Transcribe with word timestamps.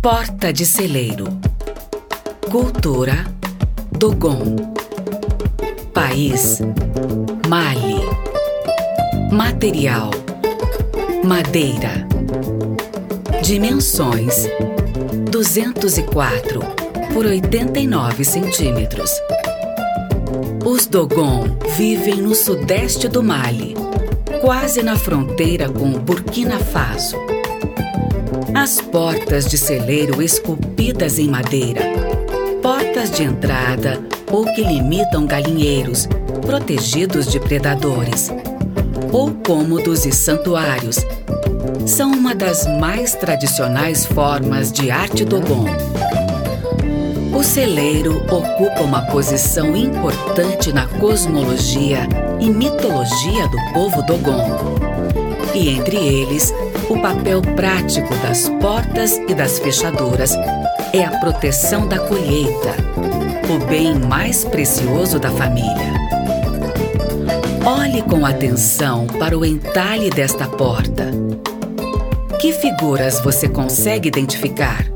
Porta 0.00 0.52
de 0.52 0.64
celeiro. 0.64 1.26
Cultura 2.50 3.24
Dogon. 3.90 4.56
País 5.92 6.60
Mali. 7.48 7.96
Material 9.32 10.10
Madeira. 11.24 12.06
Dimensões 13.42 14.48
204 15.30 16.60
por 17.12 17.26
89 17.26 18.24
centímetros. 18.24 19.10
Os 20.64 20.86
Dogon 20.86 21.44
vivem 21.76 22.16
no 22.16 22.34
sudeste 22.34 23.08
do 23.08 23.22
Mali, 23.22 23.74
quase 24.40 24.82
na 24.82 24.96
fronteira 24.96 25.68
com 25.68 25.92
o 25.92 25.98
Burkina 25.98 26.58
Faso. 26.58 27.16
As 28.54 28.80
portas 28.80 29.46
de 29.46 29.56
celeiro 29.56 30.22
esculpidas 30.22 31.18
em 31.18 31.28
madeira, 31.28 31.82
portas 32.62 33.10
de 33.10 33.22
entrada 33.22 34.02
ou 34.30 34.44
que 34.44 34.62
limitam 34.62 35.26
galinheiros, 35.26 36.08
protegidos 36.44 37.26
de 37.26 37.38
predadores, 37.38 38.30
ou 39.12 39.32
cômodos 39.32 40.04
e 40.04 40.12
santuários, 40.12 40.98
são 41.86 42.10
uma 42.12 42.34
das 42.34 42.66
mais 42.78 43.14
tradicionais 43.14 44.04
formas 44.04 44.72
de 44.72 44.90
arte 44.90 45.24
Dogon. 45.24 45.66
O 47.34 47.42
celeiro 47.42 48.16
ocupa 48.30 48.82
uma 48.82 49.02
posição 49.02 49.76
importante 49.76 50.72
na 50.72 50.86
cosmologia 50.88 52.08
e 52.40 52.48
mitologia 52.48 53.46
do 53.48 53.72
povo 53.72 54.02
Dogon. 54.02 54.76
E 55.54 55.68
entre 55.68 55.96
eles, 55.96 56.52
o 56.88 57.00
papel 57.00 57.42
prático 57.42 58.14
das 58.16 58.48
portas 58.60 59.18
e 59.28 59.34
das 59.34 59.58
fechaduras 59.58 60.34
é 60.92 61.04
a 61.04 61.10
proteção 61.18 61.86
da 61.88 61.98
colheita, 61.98 62.74
o 63.50 63.66
bem 63.66 63.98
mais 63.98 64.44
precioso 64.44 65.18
da 65.18 65.30
família. 65.30 65.94
Olhe 67.64 68.02
com 68.02 68.24
atenção 68.24 69.06
para 69.06 69.36
o 69.36 69.44
entalhe 69.44 70.10
desta 70.10 70.46
porta. 70.46 71.10
Que 72.40 72.52
figuras 72.52 73.20
você 73.20 73.48
consegue 73.48 74.08
identificar? 74.08 74.86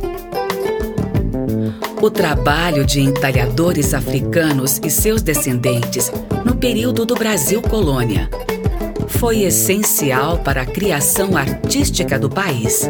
O 2.00 2.10
trabalho 2.10 2.86
de 2.86 3.00
entalhadores 3.00 3.92
africanos 3.92 4.80
e 4.84 4.90
seus 4.90 5.22
descendentes 5.22 6.12
no 6.44 6.54
período 6.54 7.04
do 7.04 7.14
Brasil 7.14 7.60
colônia 7.60 8.30
foi 9.10 9.42
essencial 9.42 10.38
para 10.38 10.62
a 10.62 10.66
criação 10.66 11.36
artística 11.36 12.18
do 12.18 12.30
país. 12.30 12.88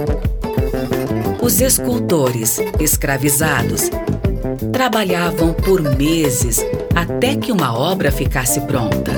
Os 1.42 1.60
escultores, 1.60 2.60
escravizados, 2.78 3.90
trabalhavam 4.72 5.52
por 5.52 5.82
meses 5.96 6.64
até 6.94 7.34
que 7.34 7.50
uma 7.50 7.77
obra 7.77 8.12
ficasse 8.12 8.60
pronta. 8.60 9.12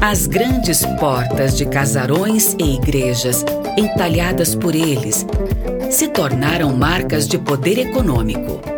As 0.00 0.26
grandes 0.26 0.84
portas 0.98 1.56
de 1.56 1.66
casarões 1.66 2.56
e 2.58 2.74
igrejas 2.74 3.44
entalhadas 3.76 4.54
por 4.54 4.74
eles, 4.74 5.26
se 5.90 6.08
tornaram 6.08 6.74
marcas 6.74 7.28
de 7.28 7.38
poder 7.38 7.78
econômico. 7.78 8.71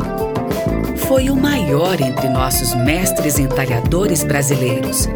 Foi 1.07 1.29
o 1.29 1.35
maior 1.35 2.01
entre 2.01 2.29
nossos 2.29 2.73
mestres 2.75 3.37
entalhadores 3.39 4.23
brasileiros 4.23 5.09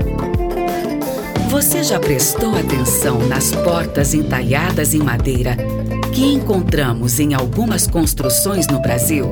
você 1.50 1.82
já 1.82 2.00
prestou 2.00 2.56
atenção 2.56 3.26
nas 3.26 3.52
portas 3.52 4.14
entalhadas 4.14 4.94
em 4.94 5.00
madeira 5.00 5.56
que 6.14 6.34
encontramos 6.34 7.20
em 7.20 7.34
algumas 7.34 7.88
construções 7.88 8.68
no 8.68 8.80
Brasil? 8.80 9.32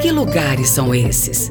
Que 0.00 0.10
lugares 0.10 0.70
são 0.70 0.94
esses? 0.94 1.50